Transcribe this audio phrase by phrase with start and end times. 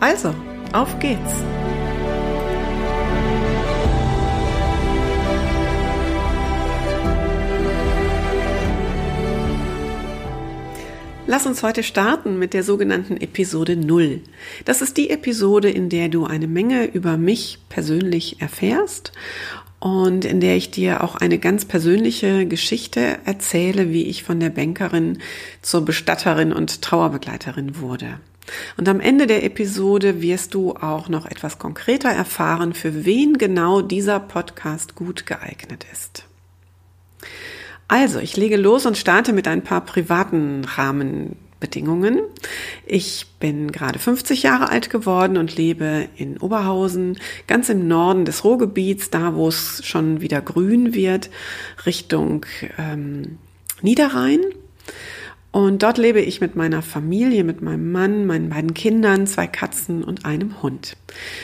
[0.00, 0.34] Also,
[0.72, 1.20] auf geht's!
[11.26, 14.22] Lass uns heute starten mit der sogenannten Episode 0.
[14.64, 19.12] Das ist die Episode, in der du eine Menge über mich persönlich erfährst
[19.80, 24.50] und in der ich dir auch eine ganz persönliche Geschichte erzähle, wie ich von der
[24.50, 25.18] Bankerin
[25.62, 28.18] zur Bestatterin und Trauerbegleiterin wurde.
[28.76, 33.80] Und am Ende der Episode wirst du auch noch etwas konkreter erfahren, für wen genau
[33.80, 36.24] dieser Podcast gut geeignet ist.
[37.88, 42.20] Also, ich lege los und starte mit ein paar privaten Rahmenbedingungen.
[42.86, 48.44] Ich bin gerade 50 Jahre alt geworden und lebe in Oberhausen, ganz im Norden des
[48.44, 51.30] Ruhrgebiets, da wo es schon wieder grün wird,
[51.84, 52.46] Richtung
[52.78, 53.38] ähm,
[53.82, 54.40] Niederrhein.
[55.52, 60.04] Und dort lebe ich mit meiner Familie, mit meinem Mann, meinen beiden Kindern, zwei Katzen
[60.04, 60.96] und einem Hund.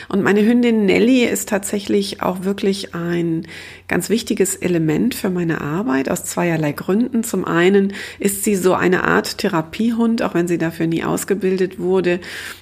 [0.08, 3.48] Und meine Hündin Nelly ist tatsächlich auch wirklich ein
[3.88, 7.24] ganz wichtiges Element für meine Arbeit aus zweierlei Gründen.
[7.24, 12.20] Zum einen ist sie so eine Art Therapiehund, auch wenn sie dafür nie ausgebildet wurde.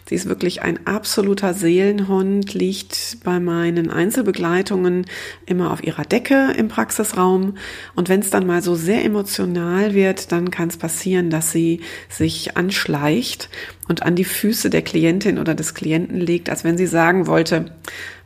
[0.08, 5.06] Sie ist wirklich ein absoluter Seelenhund, liegt bei meinen Einzelbegleitungen
[5.44, 7.56] immer auf ihrer Decke im Praxisraum.
[7.94, 11.80] Und wenn es dann mal so sehr emotional wird, dann kann es passieren, dass sie
[12.08, 13.50] sich anschleicht
[13.88, 17.72] und an die Füße der Klientin oder des Klienten legt, als wenn sie sagen wollte,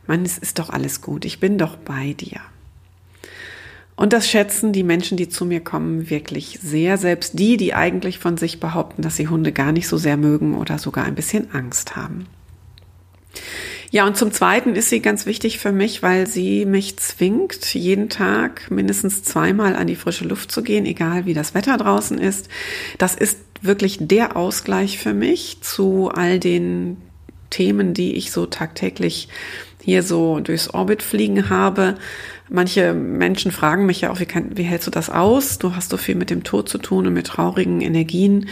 [0.07, 2.39] Mann, es ist doch alles gut, ich bin doch bei dir.
[3.95, 6.97] Und das schätzen die Menschen, die zu mir kommen, wirklich sehr.
[6.97, 10.55] Selbst die, die eigentlich von sich behaupten, dass sie Hunde gar nicht so sehr mögen
[10.55, 12.27] oder sogar ein bisschen Angst haben.
[13.91, 18.09] Ja, und zum Zweiten ist sie ganz wichtig für mich, weil sie mich zwingt, jeden
[18.09, 22.49] Tag mindestens zweimal an die frische Luft zu gehen, egal wie das Wetter draußen ist.
[22.99, 26.97] Das ist wirklich der Ausgleich für mich zu all den
[27.49, 29.27] Themen, die ich so tagtäglich
[29.81, 31.95] hier so durchs Orbit fliegen habe.
[32.47, 35.57] Manche Menschen fragen mich ja auch, wie, kann, wie hältst du das aus?
[35.57, 38.49] Du hast so viel mit dem Tod zu tun und mit traurigen Energien.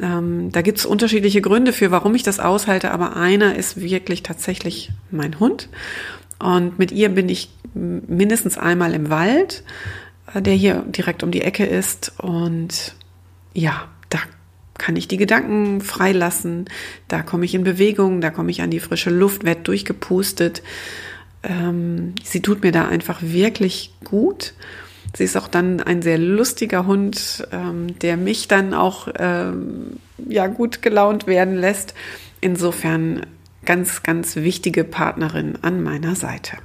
[0.00, 4.22] Ähm, da gibt es unterschiedliche Gründe für, warum ich das aushalte, aber einer ist wirklich
[4.22, 5.68] tatsächlich mein Hund.
[6.38, 9.64] Und mit ihr bin ich mindestens einmal im Wald,
[10.34, 12.12] äh, der hier direkt um die Ecke ist.
[12.18, 12.94] Und
[13.54, 14.18] ja, da
[14.74, 16.66] kann ich die Gedanken freilassen,
[17.08, 20.62] da komme ich in Bewegung, da komme ich an die frische Luft, werde durchgepustet.
[21.42, 24.52] Ähm, sie tut mir da einfach wirklich gut.
[25.16, 29.96] Sie ist auch dann ein sehr lustiger Hund, ähm, der mich dann auch ähm,
[30.28, 31.94] ja gut gelaunt werden lässt.
[32.42, 33.24] Insofern
[33.64, 36.58] ganz, ganz wichtige Partnerin an meiner Seite.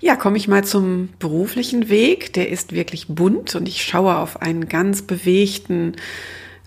[0.00, 2.32] Ja, komme ich mal zum beruflichen Weg.
[2.32, 5.94] Der ist wirklich bunt und ich schaue auf einen ganz bewegten,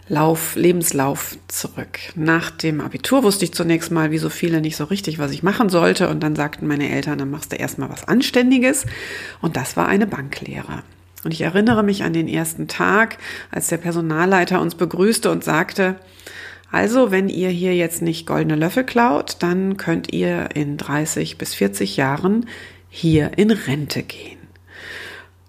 [0.09, 1.99] Lauf, Lebenslauf zurück.
[2.15, 5.43] Nach dem Abitur wusste ich zunächst mal, wie so viele, nicht so richtig, was ich
[5.43, 6.09] machen sollte.
[6.09, 8.85] Und dann sagten meine Eltern, dann machst du erstmal was Anständiges.
[9.41, 10.83] Und das war eine Banklehre.
[11.23, 13.17] Und ich erinnere mich an den ersten Tag,
[13.49, 15.95] als der Personalleiter uns begrüßte und sagte,
[16.69, 21.53] also, wenn ihr hier jetzt nicht goldene Löffel klaut, dann könnt ihr in 30 bis
[21.53, 22.47] 40 Jahren
[22.89, 24.42] hier in Rente gehen.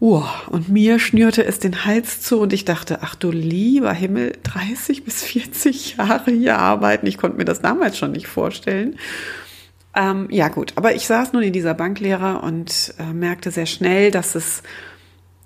[0.00, 4.32] Oh, und mir schnürte es den Hals zu und ich dachte, ach du lieber Himmel,
[4.43, 7.06] 30 bis 40 Jahre hier arbeiten.
[7.06, 8.97] Ich konnte mir das damals schon nicht vorstellen.
[9.94, 14.10] Ähm, ja gut, aber ich saß nun in dieser Banklehre und äh, merkte sehr schnell,
[14.10, 14.62] dass es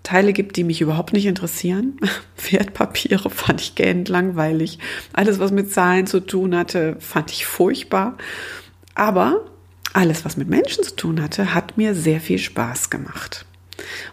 [0.02, 1.98] Teile gibt, die mich überhaupt nicht interessieren.
[2.50, 4.78] Wertpapiere fand ich gähnend langweilig.
[5.12, 8.16] Alles, was mit Zahlen zu tun hatte, fand ich furchtbar.
[8.94, 9.44] Aber
[9.92, 13.44] alles, was mit Menschen zu tun hatte, hat mir sehr viel Spaß gemacht.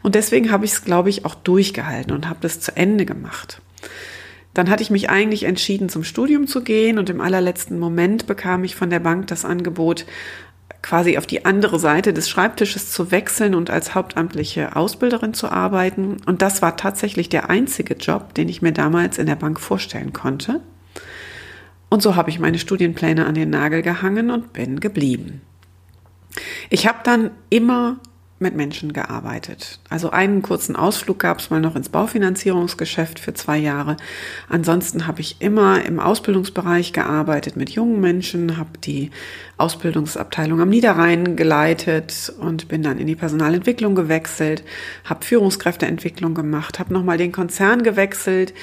[0.03, 3.61] Und deswegen habe ich es, glaube ich, auch durchgehalten und habe das zu Ende gemacht.
[4.53, 8.63] Dann hatte ich mich eigentlich entschieden, zum Studium zu gehen und im allerletzten Moment bekam
[8.63, 10.05] ich von der Bank das Angebot,
[10.81, 16.17] quasi auf die andere Seite des Schreibtisches zu wechseln und als hauptamtliche Ausbilderin zu arbeiten.
[16.25, 20.13] Und das war tatsächlich der einzige Job, den ich mir damals in der Bank vorstellen
[20.13, 20.61] konnte.
[21.89, 25.41] Und so habe ich meine Studienpläne an den Nagel gehangen und bin geblieben.
[26.69, 27.97] Ich habe dann immer
[28.37, 29.79] mit Menschen gearbeitet.
[29.89, 33.95] Also einen kurzen Ausflug gab es mal noch ins Baufinanzierungsgeschäft für zwei Jahre.
[34.49, 39.11] Ansonsten habe ich immer im Ausbildungsbereich gearbeitet mit jungen Menschen, habe die
[39.57, 44.65] Ausbildungsabteilung am Niederrhein geleitet und bin dann in die Personalentwicklung gewechselt,
[45.05, 48.53] habe Führungskräfteentwicklung gemacht, habe nochmal den Konzern gewechselt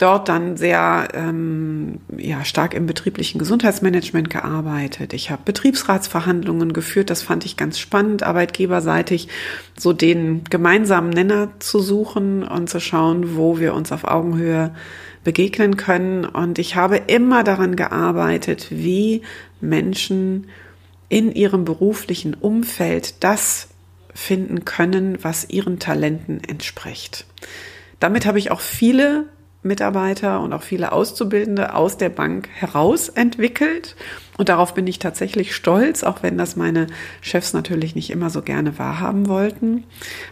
[0.00, 5.12] dort dann sehr ähm, ja, stark im betrieblichen Gesundheitsmanagement gearbeitet.
[5.12, 7.10] Ich habe Betriebsratsverhandlungen geführt.
[7.10, 9.28] Das fand ich ganz spannend, arbeitgeberseitig
[9.78, 14.74] so den gemeinsamen Nenner zu suchen und zu schauen, wo wir uns auf Augenhöhe
[15.22, 16.24] begegnen können.
[16.24, 19.20] Und ich habe immer daran gearbeitet, wie
[19.60, 20.46] Menschen
[21.10, 23.68] in ihrem beruflichen Umfeld das
[24.14, 27.26] finden können, was ihren Talenten entspricht.
[27.98, 29.26] Damit habe ich auch viele
[29.62, 33.94] Mitarbeiter und auch viele Auszubildende aus der Bank heraus entwickelt.
[34.38, 36.86] Und darauf bin ich tatsächlich stolz, auch wenn das meine
[37.20, 39.84] Chefs natürlich nicht immer so gerne wahrhaben wollten.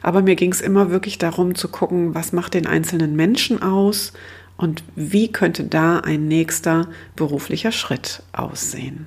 [0.02, 4.14] Aber mir ging es immer wirklich darum zu gucken, was macht den einzelnen Menschen aus
[4.56, 9.06] und wie könnte da ein nächster beruflicher Schritt aussehen.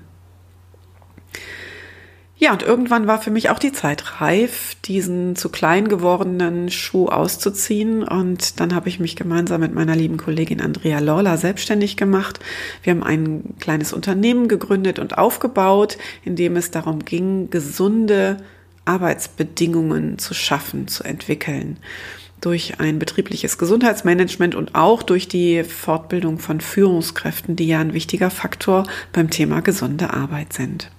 [2.43, 7.05] Ja, und irgendwann war für mich auch die Zeit reif, diesen zu klein gewordenen Schuh
[7.05, 8.01] auszuziehen.
[8.01, 12.39] Und dann habe ich mich gemeinsam mit meiner lieben Kollegin Andrea Lorla selbstständig gemacht.
[12.81, 18.38] Wir haben ein kleines Unternehmen gegründet und aufgebaut, in dem es darum ging, gesunde
[18.85, 21.77] Arbeitsbedingungen zu schaffen, zu entwickeln
[22.41, 28.31] durch ein betriebliches Gesundheitsmanagement und auch durch die Fortbildung von Führungskräften, die ja ein wichtiger
[28.31, 30.89] Faktor beim Thema gesunde Arbeit sind.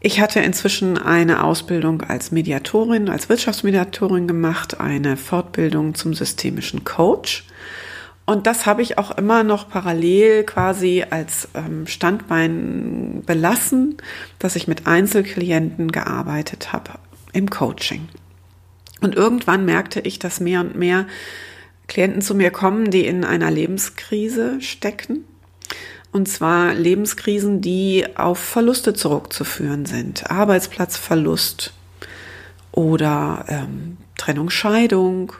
[0.00, 7.46] Ich hatte inzwischen eine Ausbildung als Mediatorin, als Wirtschaftsmediatorin gemacht, eine Fortbildung zum systemischen Coach.
[8.26, 13.96] Und das habe ich auch immer noch parallel quasi als ähm, Standbein belassen,
[14.38, 16.90] dass ich mit Einzelklienten gearbeitet habe
[17.32, 18.08] im Coaching.
[19.00, 21.06] Und irgendwann merkte ich, dass mehr und mehr
[21.86, 25.24] Klienten zu mir kommen, die in einer Lebenskrise stecken
[26.16, 30.30] und zwar Lebenskrisen, die auf Verluste zurückzuführen sind.
[30.30, 31.74] Arbeitsplatzverlust
[32.72, 35.34] oder ähm, Trennung, Scheidung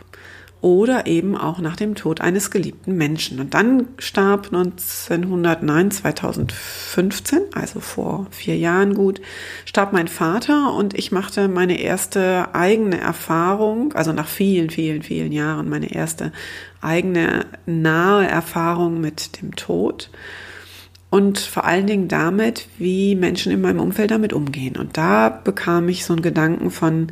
[0.61, 3.40] oder eben auch nach dem Tod eines geliebten Menschen.
[3.40, 9.23] Und dann starb 1909, 2015, also vor vier Jahren gut,
[9.64, 15.32] starb mein Vater und ich machte meine erste eigene Erfahrung, also nach vielen, vielen, vielen
[15.32, 16.32] Jahren, meine erste
[16.82, 20.11] eigene nahe Erfahrung mit dem Tod
[21.16, 24.76] und vor allen Dingen damit, wie Menschen in meinem Umfeld damit umgehen.
[24.76, 27.06] Und da bekam ich so einen Gedanken von,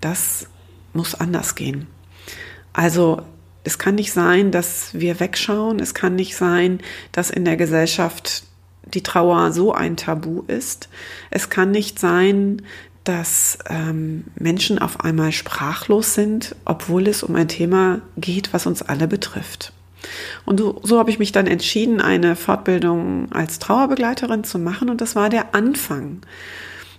[0.00, 0.48] das
[0.94, 1.86] muss anders gehen.
[2.72, 3.20] Also
[3.62, 5.78] es kann nicht sein, dass wir wegschauen.
[5.78, 6.78] Es kann nicht sein,
[7.12, 8.44] dass in der Gesellschaft
[8.94, 10.88] die Trauer so ein Tabu ist.
[11.30, 12.62] Es kann nicht sein,
[13.04, 18.80] dass ähm, Menschen auf einmal sprachlos sind, obwohl es um ein Thema geht, was uns
[18.80, 19.74] alle betrifft.
[20.44, 25.16] Und so, habe ich mich dann entschieden, eine Fortbildung als Trauerbegleiterin zu machen und das
[25.16, 26.20] war der Anfang.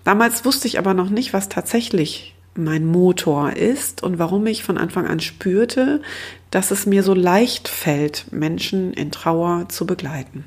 [0.03, 4.77] Damals wusste ich aber noch nicht, was tatsächlich mein Motor ist und warum ich von
[4.77, 6.01] Anfang an spürte,
[6.49, 10.43] dass es mir so leicht fällt, Menschen in Trauer zu begleiten.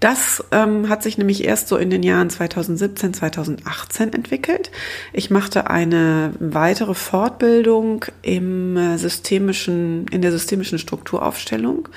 [0.00, 4.70] Das ähm, hat sich nämlich erst so in den Jahren 2017, 2018 entwickelt.
[5.12, 11.88] Ich machte eine weitere Fortbildung im äh, systemischen, in der systemischen Strukturaufstellung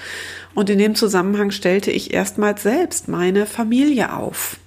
[0.55, 4.57] und in dem Zusammenhang stellte ich erstmals selbst meine Familie auf.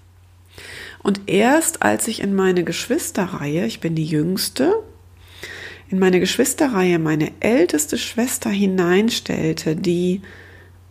[1.02, 4.75] Und erst als ich in meine Geschwisterreihe, ich bin die jüngste,
[5.88, 10.21] in meine Geschwisterreihe meine älteste Schwester hineinstellte, die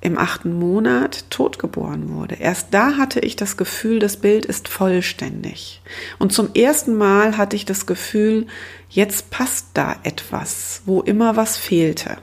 [0.02, 2.36] im achten Monat totgeboren wurde.
[2.36, 5.82] Erst da hatte ich das Gefühl, das Bild ist vollständig.
[6.20, 8.48] Und zum ersten Mal hatte ich das Gefühl,
[8.90, 12.18] jetzt passt da etwas, wo immer was fehlte.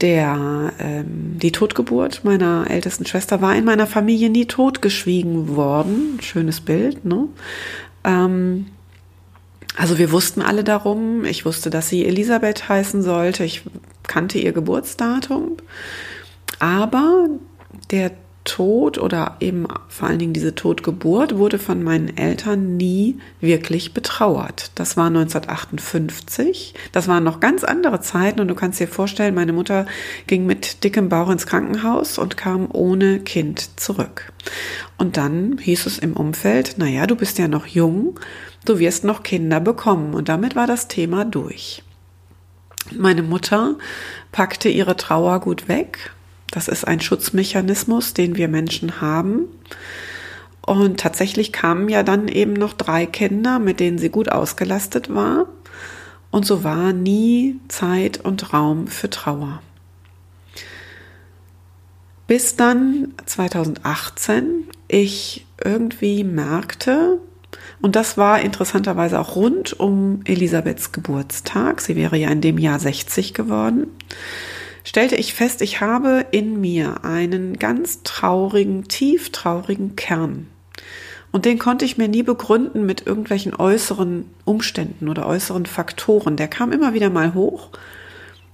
[0.00, 6.18] Der, ähm, die Totgeburt meiner ältesten Schwester war in meiner Familie nie totgeschwiegen worden.
[6.20, 7.28] Schönes Bild, ne?
[8.02, 8.66] Ähm,
[9.76, 11.24] also wir wussten alle darum.
[11.24, 13.44] Ich wusste, dass sie Elisabeth heißen sollte.
[13.44, 13.62] Ich
[14.04, 15.56] kannte ihr Geburtsdatum.
[16.58, 17.28] Aber
[17.90, 18.12] der
[18.44, 24.70] Tod oder eben vor allen Dingen diese Totgeburt wurde von meinen Eltern nie wirklich betrauert.
[24.74, 26.74] Das war 1958.
[26.92, 29.86] Das waren noch ganz andere Zeiten und du kannst dir vorstellen, meine Mutter
[30.26, 34.32] ging mit dickem Bauch ins Krankenhaus und kam ohne Kind zurück.
[34.98, 38.20] Und dann hieß es im Umfeld, naja, du bist ja noch jung,
[38.66, 40.14] du wirst noch Kinder bekommen.
[40.14, 41.82] Und damit war das Thema durch.
[42.92, 43.76] Meine Mutter
[44.32, 46.10] packte ihre Trauer gut weg.
[46.54, 49.48] Das ist ein Schutzmechanismus, den wir Menschen haben.
[50.64, 55.48] Und tatsächlich kamen ja dann eben noch drei Kinder, mit denen sie gut ausgelastet war.
[56.30, 59.62] Und so war nie Zeit und Raum für Trauer.
[62.28, 67.18] Bis dann 2018 ich irgendwie merkte,
[67.82, 72.78] und das war interessanterweise auch rund um Elisabeths Geburtstag, sie wäre ja in dem Jahr
[72.78, 73.88] 60 geworden,
[74.84, 80.46] stellte ich fest, ich habe in mir einen ganz traurigen, tief traurigen Kern.
[81.32, 86.36] Und den konnte ich mir nie begründen mit irgendwelchen äußeren Umständen oder äußeren Faktoren.
[86.36, 87.70] Der kam immer wieder mal hoch,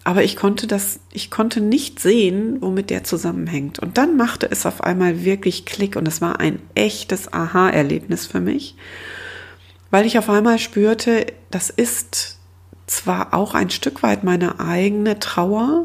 [0.03, 3.81] aber ich konnte das, ich konnte nicht sehen, womit der zusammenhängt.
[3.81, 8.41] Und dann machte es auf einmal wirklich Klick und es war ein echtes Aha-Erlebnis für
[8.41, 8.77] mich,
[9.91, 12.39] weil ich auf einmal spürte, das ist
[12.87, 15.85] zwar auch ein Stück weit meine eigene Trauer,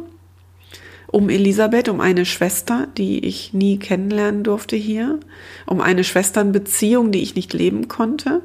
[1.15, 5.17] um Elisabeth, um eine Schwester, die ich nie kennenlernen durfte hier,
[5.65, 8.41] um eine Schwesternbeziehung, die ich nicht leben konnte.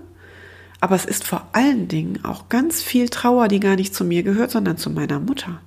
[0.78, 4.22] Aber es ist vor allen Dingen auch ganz viel Trauer, die gar nicht zu mir
[4.22, 5.60] gehört, sondern zu meiner Mutter.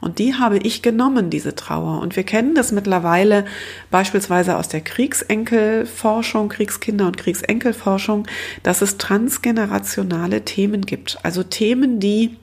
[0.00, 2.00] Und die habe ich genommen, diese Trauer.
[2.00, 3.44] Und wir kennen das mittlerweile
[3.92, 8.26] beispielsweise aus der Kriegsenkelforschung, Kriegskinder- und Kriegsenkelforschung,
[8.64, 11.16] dass es transgenerationale Themen gibt.
[11.22, 12.36] Also Themen, die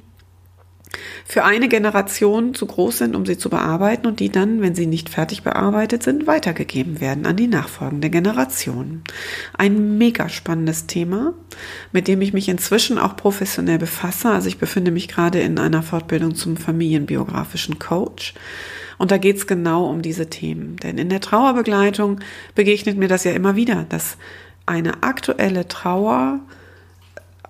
[1.25, 4.87] für eine Generation zu groß sind, um sie zu bearbeiten und die dann, wenn sie
[4.87, 9.01] nicht fertig bearbeitet sind, weitergegeben werden an die nachfolgende Generation.
[9.57, 11.33] Ein mega spannendes Thema,
[11.91, 14.29] mit dem ich mich inzwischen auch professionell befasse.
[14.29, 18.33] Also ich befinde mich gerade in einer Fortbildung zum familienbiografischen Coach.
[18.97, 20.77] Und da geht's genau um diese Themen.
[20.77, 22.19] Denn in der Trauerbegleitung
[22.55, 24.17] begegnet mir das ja immer wieder, dass
[24.65, 26.39] eine aktuelle Trauer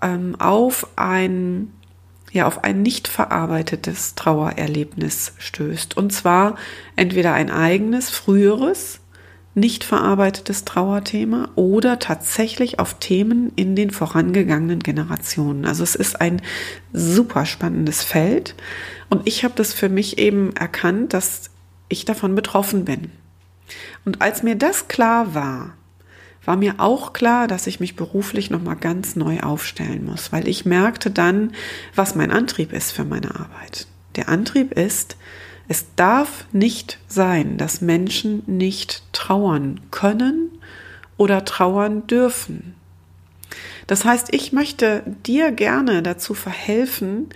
[0.01, 1.72] ähm, auf ein
[2.31, 5.98] ja auf ein nicht verarbeitetes Trauererlebnis stößt.
[5.98, 6.55] Und zwar
[6.96, 9.00] entweder ein eigenes, früheres,
[9.57, 15.65] nicht verarbeitetes Trauerthema oder tatsächlich auf Themen in den vorangegangenen Generationen.
[15.65, 16.43] Also es ist ein
[16.93, 18.53] super spannendes Feld
[19.10, 21.50] und ich habe das für mich eben erkannt, dass
[21.89, 23.12] ich davon betroffen bin.
[24.05, 25.74] Und als mir das klar war,
[26.48, 30.66] war mir auch klar, dass ich mich beruflich nochmal ganz neu aufstellen muss, weil ich
[30.66, 31.51] merkte dann,
[31.94, 33.86] was mein Antrieb ist für meine Arbeit.
[34.16, 35.18] Der Antrieb ist,
[35.68, 40.50] es darf nicht sein, dass Menschen nicht trauern können
[41.18, 42.75] oder trauern dürfen.
[43.86, 47.27] Das heißt, ich möchte dir gerne dazu verhelfen,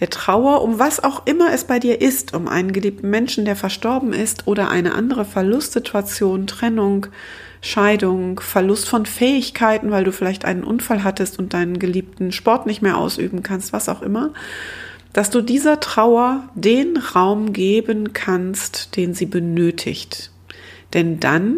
[0.00, 3.56] der Trauer, um was auch immer es bei dir ist, um einen geliebten Menschen, der
[3.56, 7.06] verstorben ist oder eine andere Verlustsituation, Trennung,
[7.60, 12.82] Scheidung, Verlust von Fähigkeiten, weil du vielleicht einen Unfall hattest und deinen geliebten Sport nicht
[12.82, 14.32] mehr ausüben kannst, was auch immer,
[15.12, 20.32] dass du dieser Trauer den Raum geben kannst, den sie benötigt.
[20.92, 21.56] Denn dann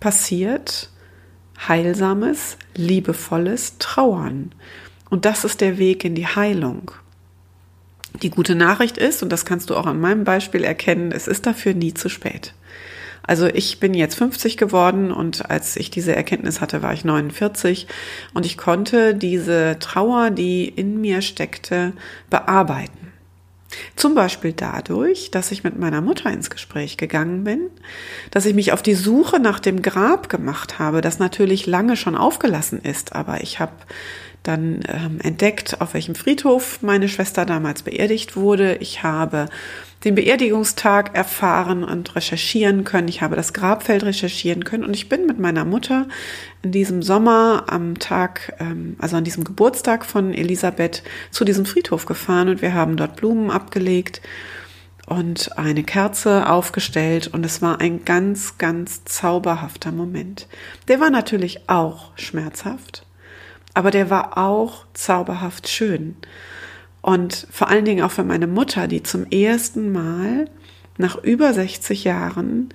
[0.00, 0.88] passiert
[1.68, 4.52] heilsames, liebevolles Trauern.
[5.10, 6.90] Und das ist der Weg in die Heilung.
[8.20, 11.46] Die gute Nachricht ist, und das kannst du auch an meinem Beispiel erkennen, es ist
[11.46, 12.54] dafür nie zu spät.
[13.24, 17.86] Also ich bin jetzt 50 geworden und als ich diese Erkenntnis hatte, war ich 49
[18.34, 21.92] und ich konnte diese Trauer, die in mir steckte,
[22.30, 23.12] bearbeiten.
[23.96, 27.70] Zum Beispiel dadurch, dass ich mit meiner Mutter ins Gespräch gegangen bin,
[28.30, 32.16] dass ich mich auf die Suche nach dem Grab gemacht habe, das natürlich lange schon
[32.16, 33.72] aufgelassen ist, aber ich habe
[34.42, 38.76] dann ähm, entdeckt, auf welchem Friedhof meine Schwester damals beerdigt wurde.
[38.76, 39.48] Ich habe
[40.04, 43.08] den Beerdigungstag erfahren und recherchieren können.
[43.08, 46.08] Ich habe das Grabfeld recherchieren können und ich bin mit meiner Mutter
[46.62, 52.06] in diesem Sommer am Tag, ähm, also an diesem Geburtstag von Elisabeth zu diesem Friedhof
[52.06, 54.20] gefahren und wir haben dort Blumen abgelegt
[55.06, 60.48] und eine Kerze aufgestellt und es war ein ganz, ganz zauberhafter Moment.
[60.88, 63.04] Der war natürlich auch schmerzhaft,
[63.74, 66.16] aber der war auch zauberhaft schön.
[67.00, 70.48] Und vor allen Dingen auch für meine Mutter, die zum ersten Mal
[70.98, 72.72] nach über 60 Jahren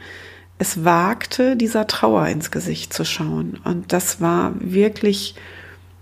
[0.60, 3.60] es wagte, dieser Trauer ins Gesicht zu schauen.
[3.64, 5.36] Und das war wirklich,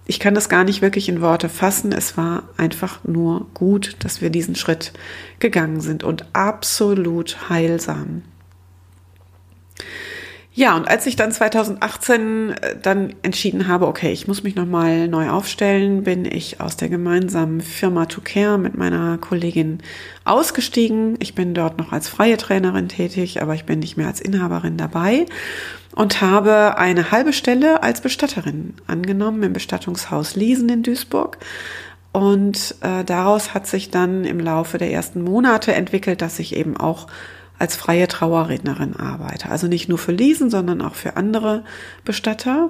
[0.05, 1.91] ich kann das gar nicht wirklich in Worte fassen.
[1.91, 4.93] Es war einfach nur gut, dass wir diesen Schritt
[5.39, 8.23] gegangen sind und absolut heilsam.
[10.57, 15.09] Ja, und als ich dann 2018 äh, dann entschieden habe, okay, ich muss mich nochmal
[15.09, 19.79] neu aufstellen, bin ich aus der gemeinsamen Firma To Care mit meiner Kollegin
[20.23, 21.17] ausgestiegen.
[21.19, 24.77] Ich bin dort noch als freie Trainerin tätig, aber ich bin nicht mehr als Inhaberin
[24.77, 25.25] dabei
[25.93, 31.37] und habe eine halbe Stelle als Bestatterin angenommen im Bestattungshaus Liesen in Duisburg.
[32.13, 36.77] Und äh, daraus hat sich dann im Laufe der ersten Monate entwickelt, dass ich eben
[36.77, 37.07] auch
[37.57, 39.49] als freie Trauerrednerin arbeite.
[39.49, 41.63] Also nicht nur für Liesen, sondern auch für andere
[42.03, 42.69] Bestatter,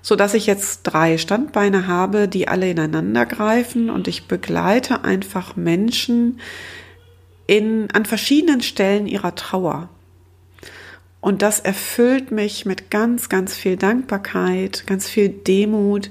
[0.00, 5.56] so dass ich jetzt drei Standbeine habe, die alle ineinander greifen und ich begleite einfach
[5.56, 6.40] Menschen
[7.46, 9.88] in, an verschiedenen Stellen ihrer Trauer.
[11.20, 16.10] Und das erfüllt mich mit ganz, ganz viel Dankbarkeit, ganz viel Demut.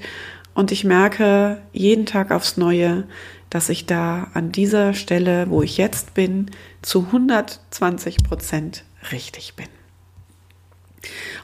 [0.53, 3.03] Und ich merke jeden Tag aufs Neue,
[3.51, 6.50] dass ich da an dieser Stelle, wo ich jetzt bin,
[6.81, 9.67] zu 120 Prozent richtig bin.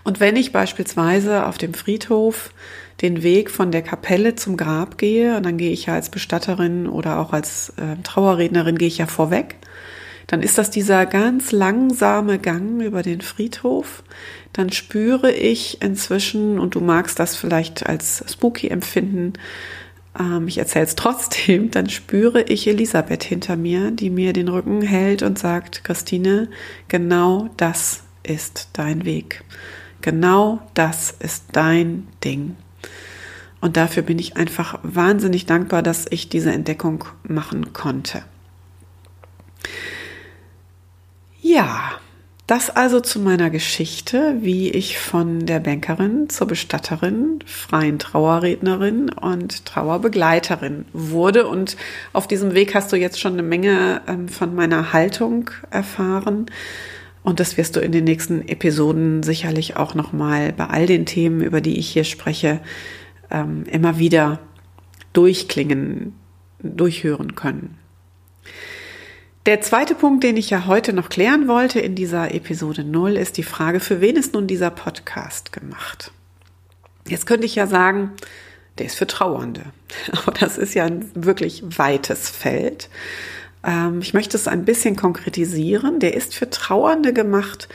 [0.03, 2.51] Und wenn ich beispielsweise auf dem Friedhof
[3.01, 6.87] den Weg von der Kapelle zum Grab gehe, und dann gehe ich ja als Bestatterin
[6.87, 9.55] oder auch als äh, Trauerrednerin, gehe ich ja vorweg,
[10.27, 14.03] dann ist das dieser ganz langsame Gang über den Friedhof.
[14.53, 19.33] Dann spüre ich inzwischen, und du magst das vielleicht als spooky empfinden,
[20.19, 24.81] ähm, ich erzähle es trotzdem, dann spüre ich Elisabeth hinter mir, die mir den Rücken
[24.81, 26.49] hält und sagt, Christine,
[26.87, 29.43] genau das ist dein Weg.
[30.01, 32.55] Genau das ist dein Ding.
[33.59, 38.23] Und dafür bin ich einfach wahnsinnig dankbar, dass ich diese Entdeckung machen konnte.
[41.41, 41.99] Ja,
[42.47, 49.65] das also zu meiner Geschichte, wie ich von der Bankerin zur Bestatterin, freien Trauerrednerin und
[49.65, 51.45] Trauerbegleiterin wurde.
[51.45, 51.75] Und
[52.13, 56.45] auf diesem Weg hast du jetzt schon eine Menge ähm, von meiner Haltung erfahren.
[57.21, 61.41] Und das wirst du in den nächsten Episoden sicherlich auch nochmal bei all den Themen,
[61.41, 62.61] über die ich hier spreche,
[63.29, 64.39] ähm, immer wieder
[65.11, 66.15] durchklingen,
[66.63, 67.77] durchhören können.
[69.47, 73.37] Der zweite Punkt, den ich ja heute noch klären wollte in dieser Episode 0, ist
[73.37, 76.11] die Frage, für wen ist nun dieser Podcast gemacht?
[77.07, 78.11] Jetzt könnte ich ja sagen,
[78.77, 79.63] der ist für Trauernde.
[80.11, 82.89] Aber das ist ja ein wirklich weites Feld.
[83.63, 86.01] Ähm, ich möchte es ein bisschen konkretisieren.
[86.01, 87.69] Der ist für Trauernde gemacht,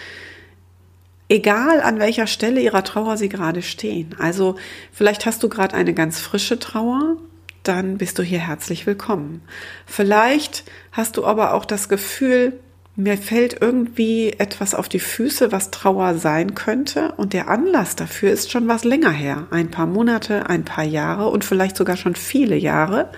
[1.31, 4.15] egal an welcher Stelle ihrer Trauer sie gerade stehen.
[4.19, 4.57] Also
[4.93, 7.17] vielleicht hast du gerade eine ganz frische Trauer
[7.63, 9.43] dann bist du hier herzlich willkommen.
[9.87, 12.55] Vielleicht hast du aber auch das Gefühl,
[12.95, 17.13] mir fällt irgendwie etwas auf die Füße, was Trauer sein könnte.
[17.17, 19.47] Und der Anlass dafür ist schon was länger her.
[19.51, 23.11] Ein paar Monate, ein paar Jahre und vielleicht sogar schon viele Jahre.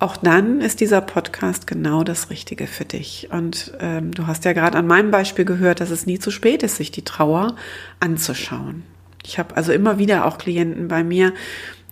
[0.00, 3.28] Auch dann ist dieser Podcast genau das Richtige für dich.
[3.30, 6.62] Und ähm, du hast ja gerade an meinem Beispiel gehört, dass es nie zu spät
[6.62, 7.54] ist, sich die Trauer
[8.00, 8.82] anzuschauen.
[9.24, 11.34] Ich habe also immer wieder auch Klienten bei mir,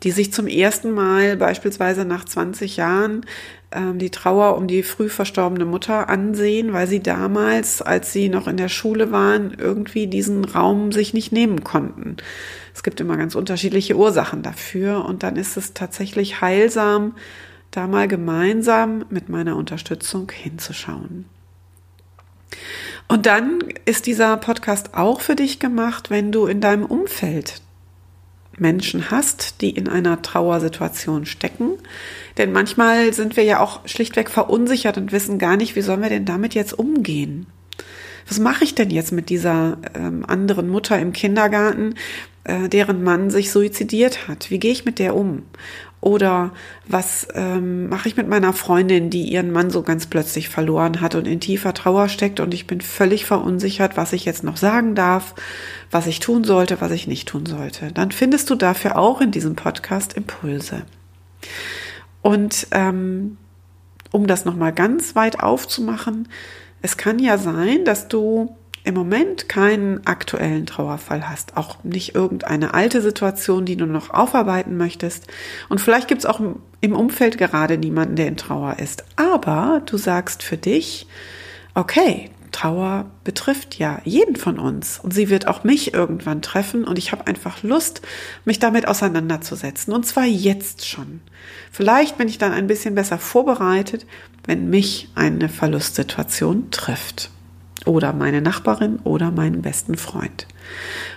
[0.02, 3.24] die sich zum ersten Mal beispielsweise nach 20 Jahren
[3.72, 8.46] ähm, die Trauer um die früh verstorbene Mutter ansehen, weil sie damals, als sie noch
[8.46, 12.16] in der Schule waren, irgendwie diesen Raum sich nicht nehmen konnten.
[12.74, 17.14] Es gibt immer ganz unterschiedliche Ursachen dafür und dann ist es tatsächlich heilsam,
[17.70, 21.26] da mal gemeinsam mit meiner Unterstützung hinzuschauen.
[23.08, 27.60] Und dann ist dieser Podcast auch für dich gemacht, wenn du in deinem Umfeld
[28.58, 31.72] Menschen hast, die in einer Trauersituation stecken.
[32.38, 36.08] Denn manchmal sind wir ja auch schlichtweg verunsichert und wissen gar nicht, wie sollen wir
[36.08, 37.46] denn damit jetzt umgehen.
[38.28, 41.94] Was mache ich denn jetzt mit dieser ähm, anderen Mutter im Kindergarten,
[42.44, 44.50] äh, deren Mann sich suizidiert hat?
[44.50, 45.42] Wie gehe ich mit der um?
[46.00, 46.52] Oder
[46.86, 51.14] was ähm, mache ich mit meiner Freundin, die ihren Mann so ganz plötzlich verloren hat
[51.14, 54.94] und in tiefer Trauer steckt und ich bin völlig verunsichert, was ich jetzt noch sagen
[54.94, 55.34] darf,
[55.90, 57.90] was ich tun sollte, was ich nicht tun sollte.
[57.92, 60.82] Dann findest du dafür auch in diesem Podcast Impulse.
[62.22, 63.38] Und ähm,
[64.12, 66.28] um das nochmal ganz weit aufzumachen,
[66.82, 68.54] es kann ja sein, dass du
[68.86, 74.76] im Moment keinen aktuellen Trauerfall hast, auch nicht irgendeine alte Situation, die du noch aufarbeiten
[74.76, 75.26] möchtest.
[75.68, 76.40] Und vielleicht gibt es auch
[76.80, 79.04] im Umfeld gerade niemanden, der in Trauer ist.
[79.16, 81.08] Aber du sagst für dich,
[81.74, 86.96] okay, Trauer betrifft ja jeden von uns und sie wird auch mich irgendwann treffen und
[86.96, 88.02] ich habe einfach Lust,
[88.44, 91.22] mich damit auseinanderzusetzen und zwar jetzt schon.
[91.72, 94.06] Vielleicht bin ich dann ein bisschen besser vorbereitet,
[94.46, 97.30] wenn mich eine Verlustsituation trifft
[97.86, 100.46] oder meine Nachbarin oder meinen besten Freund.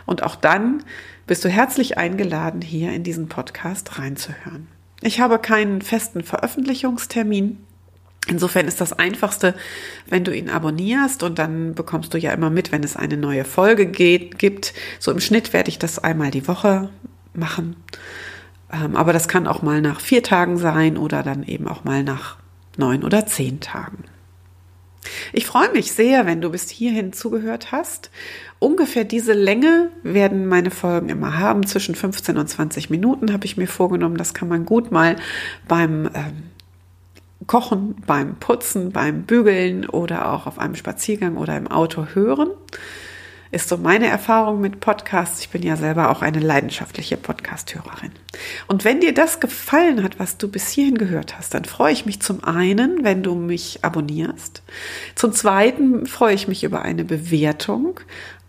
[0.05, 0.83] Und auch dann
[1.27, 4.67] bist du herzlich eingeladen, hier in diesen Podcast reinzuhören.
[5.01, 7.57] Ich habe keinen festen Veröffentlichungstermin.
[8.27, 9.55] Insofern ist das Einfachste,
[10.07, 13.45] wenn du ihn abonnierst und dann bekommst du ja immer mit, wenn es eine neue
[13.45, 14.73] Folge geht, gibt.
[14.99, 16.89] So im Schnitt werde ich das einmal die Woche
[17.33, 17.75] machen.
[18.71, 22.03] Ähm, aber das kann auch mal nach vier Tagen sein oder dann eben auch mal
[22.03, 22.37] nach
[22.77, 24.03] neun oder zehn Tagen.
[25.33, 28.09] Ich freue mich sehr, wenn du bis hierhin zugehört hast.
[28.59, 31.65] Ungefähr diese Länge werden meine Folgen immer haben.
[31.65, 34.17] Zwischen 15 und 20 Minuten habe ich mir vorgenommen.
[34.17, 35.15] Das kann man gut mal
[35.67, 36.43] beim ähm,
[37.47, 42.49] Kochen, beim Putzen, beim Bügeln oder auch auf einem Spaziergang oder im Auto hören
[43.51, 45.41] ist so meine Erfahrung mit Podcasts.
[45.41, 48.11] Ich bin ja selber auch eine leidenschaftliche Podcast-Hörerin.
[48.67, 52.05] Und wenn dir das gefallen hat, was du bis hierhin gehört hast, dann freue ich
[52.05, 54.61] mich zum einen, wenn du mich abonnierst.
[55.15, 57.99] Zum zweiten freue ich mich über eine Bewertung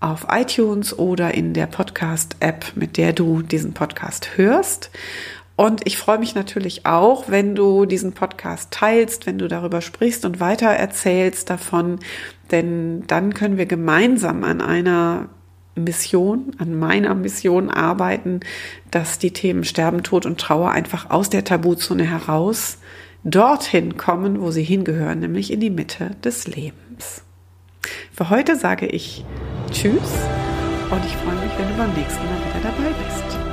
[0.00, 4.90] auf iTunes oder in der Podcast-App, mit der du diesen Podcast hörst.
[5.60, 10.24] Und ich freue mich natürlich auch, wenn du diesen Podcast teilst, wenn du darüber sprichst
[10.24, 11.98] und weiter erzählst davon,
[12.50, 15.28] denn dann können wir gemeinsam an einer
[15.74, 18.40] Mission, an meiner Mission arbeiten,
[18.90, 22.78] dass die Themen Sterben, Tod und Trauer einfach aus der Tabuzone heraus
[23.22, 27.22] dorthin kommen, wo sie hingehören, nämlich in die Mitte des Lebens.
[28.14, 29.26] Für heute sage ich
[29.70, 30.24] Tschüss
[30.90, 33.49] und ich freue mich, wenn du beim nächsten Mal wieder dabei bist.